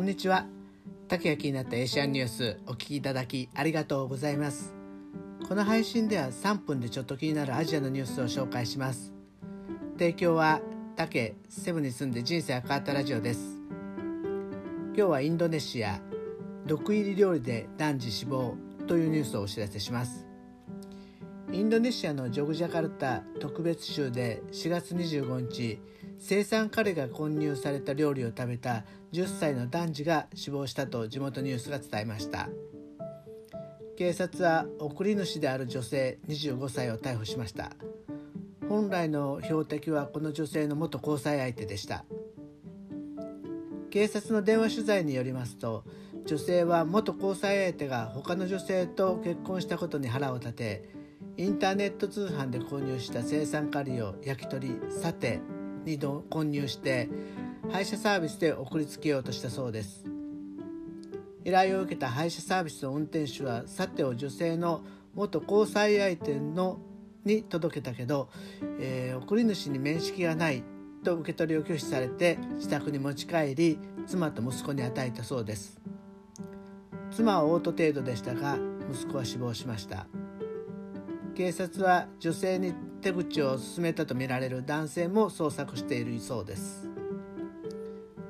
[0.00, 0.46] こんにちは。
[1.08, 4.72] 竹が気になったエーシャンニュースお聞きいただきありがとうございます。
[5.46, 9.12] この配信では3分でちょっと気になるアジアのニュースを紹介します。
[9.98, 10.62] 提供は
[10.96, 13.58] 竹セブンに住んで人生が変わったラジオです。
[14.86, 16.00] 今日はインドネシア
[16.64, 18.54] 毒入り料理で男児死亡
[18.86, 20.29] というニュースをお知らせします。
[21.52, 25.80] インドネシアのジョグジャカルタ特別州で4月25日
[26.18, 32.48] 生産カレーが混入された料理を食べた10歳の男児が死亡したと地元ニュースが伝えました。
[33.96, 37.72] 警察は送り主である女性25歳を逮捕しました。
[38.68, 42.04] 本来の標的はこの女性の元交際相手でした。
[43.90, 45.84] 警察の電話取材によりますと
[46.24, 50.99] 女性は元交際相手が他の女性と結婚したことに腹を立て
[51.36, 55.40] インターネット通販で購入した生産カリを焼き鳥サテ
[55.84, 57.08] に混入して
[57.70, 60.04] 配車サービスで送りつけようとしたそうです。
[61.44, 64.82] 依頼を受けた配車サービスの運転手はサテを女性の
[65.14, 66.80] 元交際相手の
[67.24, 68.28] に届けたけど、
[68.78, 70.62] えー、送り主に面識がない
[71.02, 75.80] と受け取りを拒否されて自宅に持ち帰り妻と息子に与えたそうです。
[77.10, 78.58] 妻は嘔吐程度でしたが
[78.92, 80.06] 息子は死亡しました。
[81.40, 86.86] 警察は女性に手口を進めたとみられる男性も捜索しているそうです。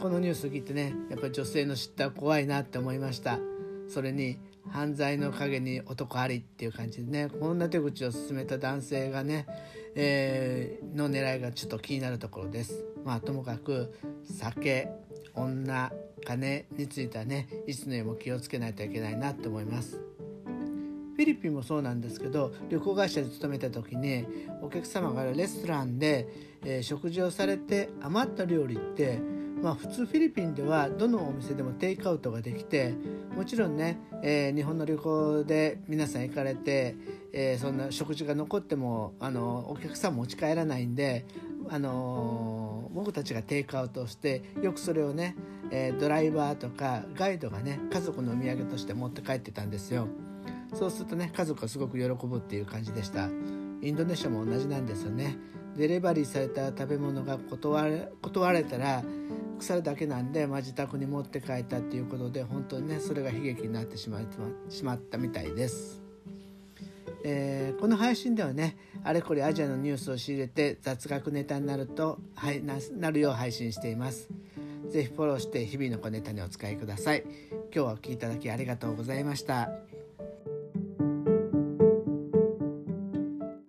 [0.00, 3.38] このニュースを聞いてねやっぱり女性の知った怖いなって思いました。
[3.86, 4.40] それに
[4.70, 9.46] 犯罪の陰に男ありっていう感じでねこんな手口を進めた男性がね、
[9.94, 12.86] えー、の狙いがちょっと気になるところです。
[13.04, 14.88] まあともかく酒
[15.32, 15.92] 女
[16.24, 20.02] 金についてはねいつの世も気をつけないといけないなって思います。
[21.22, 24.26] ィリピンもそうなんですけど旅行会社で勤めた時に
[24.62, 26.28] お客様がレストランで、
[26.64, 29.20] えー、食事をされて余った料理って
[29.62, 32.94] まあ、普通フィリピンではどのお店でもテイクアウトができて
[33.34, 36.94] もちろんね、えー、日本の旅行で皆さん行かれて、
[37.32, 41.24] えー、そんな食事が残ってもあのお客さん持ち帰らないんで、
[41.68, 45.36] あの僕たちがテイクアウトしてよくそれをね、
[45.70, 50.06] え、ドライバーとかガイドがね家族のお土産として持って帰ってたんですよ。
[50.78, 53.28] そうするとね家族はすごく喜ぶっていう感じでした。
[53.82, 55.38] インドネシアも同じなんですよね。
[55.76, 59.02] デリバリーされた食べ物が断れ断れたら
[59.58, 64.20] 腐るだけなんで、まあ、自宅に持って帰ったっていうことで本当にねそれが悲劇になってしま
[64.68, 66.02] しまったみたいです。
[67.24, 74.28] えー、この配信ではねあれこれアジアのニュースを仕入れて雑学ネタになると、はい、ななるよう配信しています。
[74.90, 77.24] ぜひフォローして日々の小ネタにお使いください。
[77.52, 79.70] 今日はお聴きいただきありがとうございました。